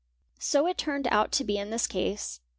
[0.39, 2.39] So it turned out to be in this case.